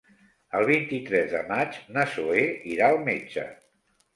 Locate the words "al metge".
2.91-3.47